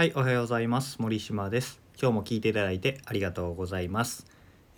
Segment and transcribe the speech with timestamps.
[0.00, 0.96] はい、おはようございます。
[0.98, 1.78] 森島です。
[2.00, 4.24] 今日も聞いていただいてありがとうございます。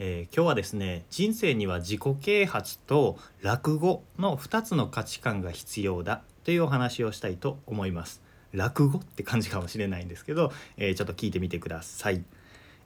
[0.01, 8.21] えー今日はですね、人生には自己啓発と落語の2つの価値観が必要だというお話をしたいと思います。
[8.51, 12.25] 落語って感じかもしれないんですけど、えーちょっと聞いてみてください。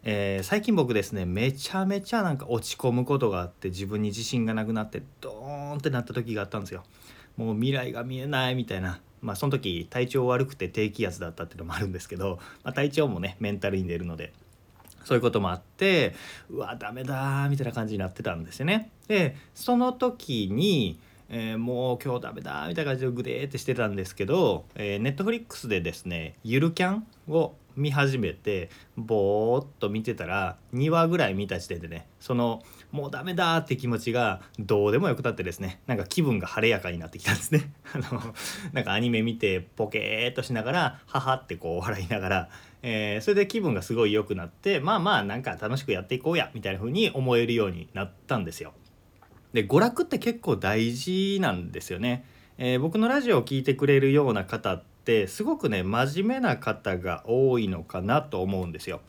[0.02, 6.84] えー最近僕ですねめちゃめちゃなんか落ち込むことがあって自分に自信がなくなってドーンってなった時があったんですよ。
[7.38, 14.32] もう未来が見えないみたいなまあその時体調悪くて低気圧だったっていうのもあるんですけど、まあ、体調もねメンタルに出るので
[15.04, 16.14] そういうこともあって
[16.50, 18.90] うわダメだみたいな感じになってたんですよね。
[19.08, 37.70] でその時に、えーもう今日ダメだみたいな感じでグデーってしてたんですけど、えー、ネットフリックスでですねゆるキャンを見始めてぼーっと見てたら2話ぐらい見た時点でねそのもうダメだって気持ちがどうでもよくなってですねなんか気分が晴れやかになってきたんですね。
[37.92, 38.22] あの
[38.72, 42.48] なんかアニメ見てポケーっとしながらははってこう笑いながら、
[42.82, 48.72] えーそれで気分がすごい良くなってまあまあなんか楽しくやっていこうやみたいな風に思えるようになったんですよ。
[49.56, 52.26] で娯楽って結構大事なんですよね。
[52.58, 59.00] えー僕のラジオを聞いてくれるような方ってすごくね真面目な方が多いのかなと思うんですよ。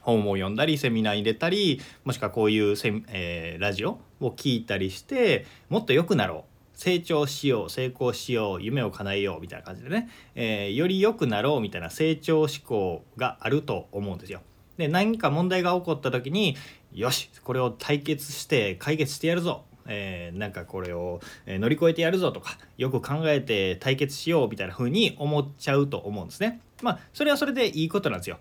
[0.00, 14.40] 本を読んだりセミナーに出たりもしくはこういうセ、えーラジオを聞いたりしてもっと良くなろう成長しよう成功しよう夢を叶えようみたいな感じでね、えーより良くなろうみたいな成長志向があると思うんですよ。
[14.78, 16.56] で何か問題が起こった時に
[16.94, 26.60] よしこれを対決して解決してやるぞえーなんかこれを乗り越えてやるぞとかよく考えて対決しようみたいな風に思っちゃうと思うんですね。
[26.82, 28.38] まあそれはそれでいいことなんですよ。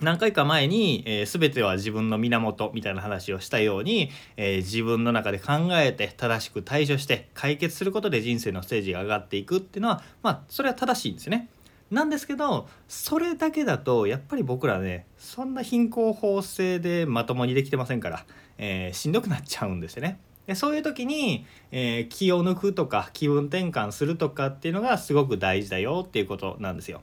[0.00, 11.48] 何回か前に、えー全ては自分の源みたいな話をしたように、えー自分の中で考えて正しく対処して解決することで人生のステージが上がっていくっていうのはまあそれは正しいんですよね。
[11.90, 18.24] なんですけどそれだけだとやっぱり僕らねそんな貧困法制でまともにできてませんから、
[18.58, 20.18] えーしんどくなっちゃうんですよね。
[20.46, 27.02] でそういう時に、えー気を抜くとか気分転換するとかっていうのがすごく大事だよっていうことなんですよ。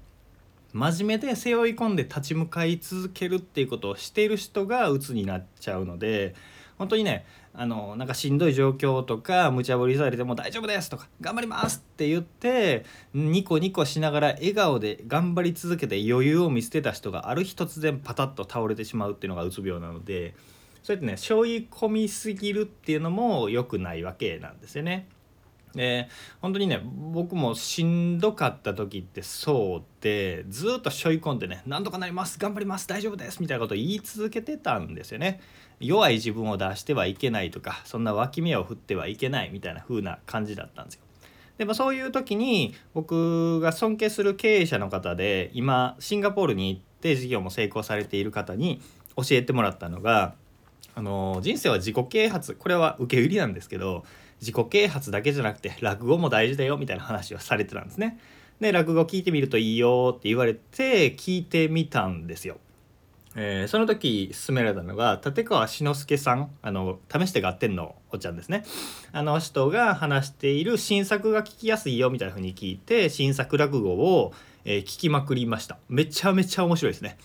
[0.74, 6.36] 真面目で背負い込んで立ち向かい続けるっていうことをしている人が鬱になっちゃうので
[6.78, 12.86] 本当にねあのなんかしんどい状況とか無茶ぶりされても大丈夫ですとか頑張りますって言って
[13.16, 20.36] ニコニコしながら笑顔で頑張り続けて余裕を見捨てた人がある日突然パタッと倒れてしまうっていうのがうつ病なので
[20.88, 25.10] そうやってね背負い込みすぎるっていうのも良くないわけなんですよね。
[25.76, 26.08] で
[26.40, 26.80] 本当にね
[27.12, 35.42] 僕もしんどかった時ってそうでずっと背負い込んでね「なんとかなります頑張ります大丈夫です」みたいなことを言い続けてたんですよね。
[35.82, 41.02] 弱い自分を出してはいけないとかそんな脇目を振ってはいけないみたいな風な感じだったんですよ。
[41.58, 48.80] でもそういう時に僕が尊敬する経営者の方で今シンガポールに行って事業も成功されている方に
[49.18, 50.36] 教えてもらったのが
[50.96, 54.04] あの人生は自己啓発これは受け売りなんですけど
[54.42, 58.20] 自己啓発だけじゃなくて落語も大事だよみたいな話をされてたんですね。
[58.60, 62.58] で落語聞いてみるといいよって言われて聞いてみたんですよ。
[63.36, 68.66] えーその時勧められたのが立川志の輔さんあの試して合点のおっちゃんですね
[69.12, 74.34] あの人が話している新作が聞きやすいよみたいな風に聞いて新作落語を、
[74.66, 77.18] え聞きまくりましためちゃめちゃ面白いですね。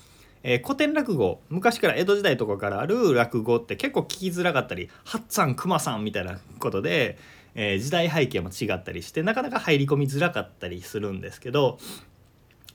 [0.42, 7.18] えー古典落語昔から江戸時代とかからある落語って結構聞きづらかったり「八っつぁん熊さん」みたいなことで、
[7.54, 11.78] えー時代背景も違ったりしてなかなか入り込みづらかったりするんですけど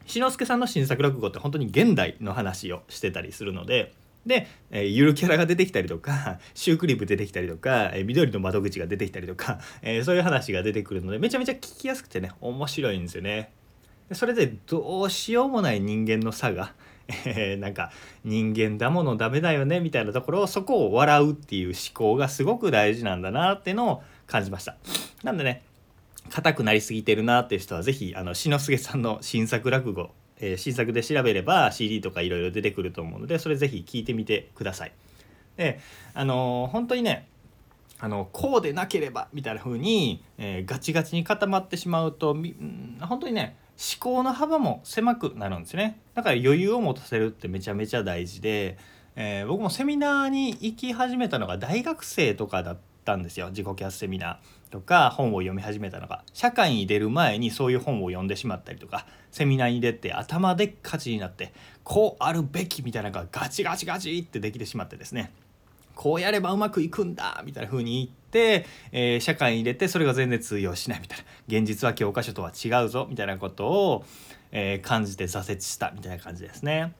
[0.05, 3.94] 志の輔さんの新作落語って本当に現代の話をしてたりするので。
[4.25, 13.51] で、えーゆるキャラが出てきたりとか シュークリーム出てきたりとか、えー緑の窓口が出てきたりとか、えーそういう話が出てくるのでめちゃめちゃ聞きやすくてね面白いんですよね。
[14.09, 16.73] でそれでどうしようもない人間の差が、
[17.25, 17.91] えーなんか
[18.23, 24.75] 人間だものダメだよねみたいなところをそこを笑うっていう思考がすごく大事なんだなっていうのを感じました。
[25.23, 25.63] なんでね
[26.29, 34.91] 硬くなりすぎてるなっていう人は是非あの志の輔さんの新作落語、えー新作で調べれば CD とかいろいろ出てくると思うのでそれ是非聞いてみてください。
[35.55, 35.79] で
[36.14, 37.28] あのー本当にね
[37.99, 46.00] あのこうでなければみたいな風に、えーガチガチに固まってしまうとみうん本当にね思考の幅も狭くなるんですね。
[46.16, 48.78] だから余裕を持たせるってめちゃめちゃ大事で、
[49.16, 53.50] えー僕もセミナーに行き始めたのが大学生とかだったんですよ。
[53.50, 56.24] 自己啓発セミナーとか本を読み始めたのが。
[56.34, 61.53] 社会に出る前にそういう本を読んでしまったりとかセミナーに出て頭でっかちになって
[61.84, 65.32] こうあるべきみたいなのがガチガチガチってできてしまってですね。
[65.97, 74.05] こうやればうまくいくんだみたいな風に言って、えー、社会に入れてそれが全然通用しないみたいな現実は教科書とは違うぞみたいなことを、
[74.52, 76.94] えー、感じて挫折したみたいな感じですね。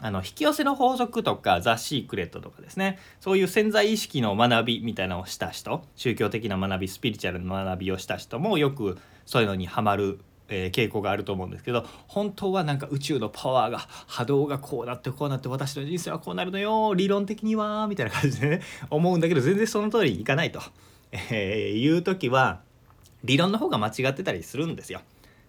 [0.00, 10.18] あの引き寄せの法則とかザ・シークレットとかですねそういう潜在意識の学びみたいなのをした人宗教的な学びスピリチュアルな学びをした人もよくそういうのにはまる
[10.54, 18.60] えー、傾向があると思うんですけど本当はなんか宇宙のパワーが波動がこうなってこうなって私の人生はこうなるのよ理論的にはみたいな感じでね
[18.90, 20.60] 思うんだけど全然その通りにいかないと、
[21.10, 22.60] えー、いう時は
[23.24, 25.00] 理論の方が間違ってたりするんですよ。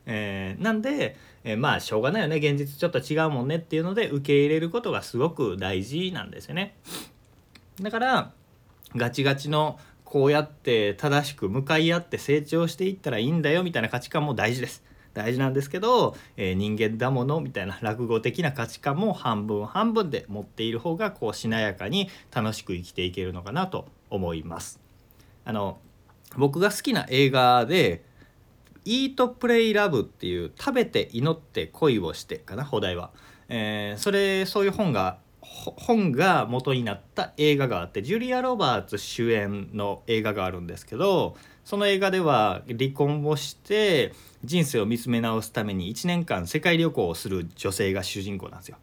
[0.05, 6.75] えー、なんで、えー、まあしょうがないよね現実ちょっと違うもんねっていうので受け入れることがすごく大事なんですよね。
[7.81, 8.31] だから
[8.95, 14.83] ガチガチのこうやって正しく向かい合って成長していったらいいんだよみたいな価値観も大事です。
[15.13, 24.79] 大事なんですけど、えー、人間だものみたいな落語的な価値観も半分半分で持っている方がこうしなやかに楽しく生きていけるのかなと思います。
[25.45, 25.77] あの
[26.37, 28.03] 僕が好きな映画で
[28.85, 33.11] 「イート・プレイ・ラブ」っていう「食べて祈って恋をして」かな放題は。
[33.49, 44.13] えー、それそういう本が本が元になった映画があってジュリア・ロバーツ主演の映画があるんですけどその映画では離婚をして
[44.43, 48.77] 人生を見つめ直すために1年間世界旅行をする女性が主人公なんですよ。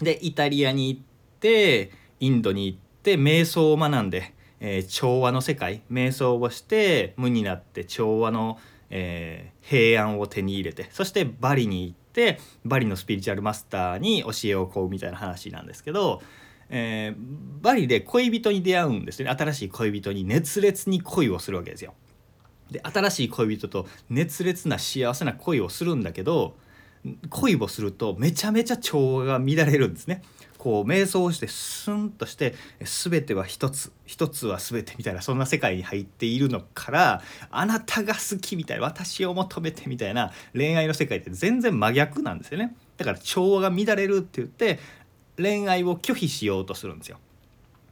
[0.00, 1.00] でイタリアに行っ
[1.40, 1.90] て
[2.20, 8.58] インドに行って瞑想を学んで、えー、調和の世界瞑想をして無になって調和の、
[8.90, 16.22] えー、平安を手に入れてそしてバリに行ってバリのスピリチュアルマスターに教えを請うみたいな話なんですけど。
[16.70, 21.94] えー、バリで恋人に出会うんですね新しい恋人に熱烈に恋をするわけですよ。
[22.70, 26.56] で新しい恋人と熱烈な幸せな恋をするんだけど
[27.30, 30.22] 恋をするとめちゃめちゃ調和が乱れるんですね。
[30.58, 37.22] こう瞑想をしてスンとして全ては一つ一つは全てみたいなそんな世界に入っているのから
[37.52, 44.80] あなたが好きみたいな私を求めてみたいな恋愛の世界って全然真逆なんですよねだから調和が乱れるって言って
[45.36, 47.18] 恋愛を拒否しようとするんですよ。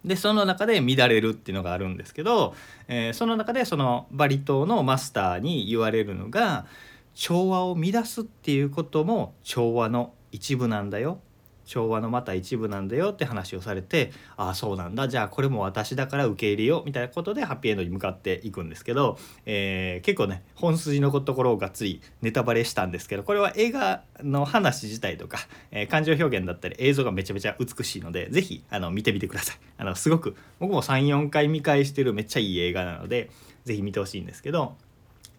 [0.04, 2.54] でその中で乱れるっていうのがあるんですけど、
[2.88, 6.66] えー、その中でそのバリ島のマスターに言われるのが
[7.14, 11.20] 調和を乱すっていうことも調和の一部なんだよ
[11.64, 15.08] 調和のまた一部なんだよって話をされてああそうなんだ。
[15.08, 25.38] じゃあこれも私だから受け入れようみたいなことでハッピーエンドに向かっていくんですけど、えー、結構ね本筋のところをがっつりネタバレしたんですけどこれは映画の話自体とか、
[25.70, 29.56] えー、感情表現だったり映像がめちゃめちゃ美しいので是非見てみてください。
[29.76, 33.30] あのすごく僕も34回見返してるめっちゃいい映画なので
[33.64, 34.76] 是非見てほしいんですけど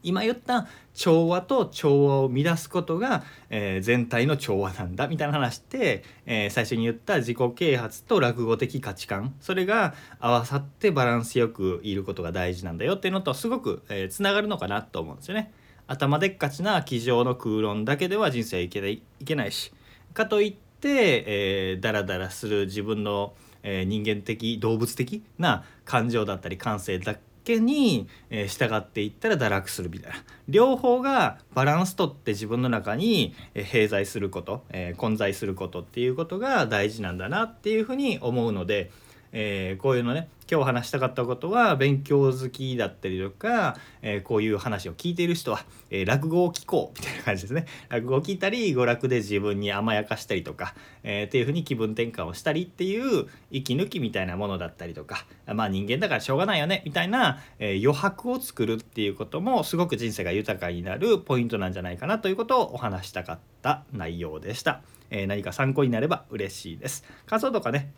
[0.05, 15.51] 今言った調和と調和を乱すことが、えー、全体の調和なんだみたいな話って、えー、最初に言った自己啓発と落語的価値観それが合わさってバランスよくいることが大事なんだよっていうのとすごくつな、えー、がるのかなと思うんですよね。
[15.87, 19.71] 頭でっかちな机上の空論だけでは人生はいけないいけないし
[20.13, 30.17] かといって、えー、ダラダラする自分の、えー、人間的動物的な感情だったり感性だけに、え従っていったら堕落するみたいな。
[30.47, 38.91] 両方がバランスとって自分の中に併在すること、え混在することっていうことが大事なんだなっていうふうに思うので
[39.37, 50.73] えー、こういうのね今日話したかったことは勉強好きだったりとか、えー、こういう話を聞いている人は、えー、落語を聞こうみたいな感じですね落語を聞いたり娯楽で自分に甘やかしたりとか、
[51.03, 64.81] えー、っていうふうに気分転換をしたりっていう息抜きみたいなものだったりとかまあ人間だからしょうがないよねみたいな、え余白を作るっていうこともすごく人生が豊かになるポイントなんじゃないかなということをお話したかった内容でした。
[65.11, 67.03] え何か参考になれば嬉しいです。
[67.25, 67.91] 感想とかね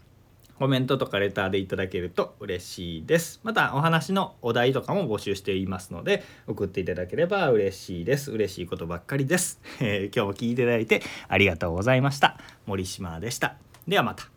[0.60, 3.40] コメントとかレターでいただけると嬉しいです。
[3.44, 8.32] またお話のお題とかも募集していますので送っていただければ嬉しいです。
[8.32, 9.60] 嬉しいことばっかりです。
[9.80, 12.38] えー、今日も聞いていただいてありがとうございました。
[12.66, 13.56] 森島でした。
[13.88, 14.37] ではまた。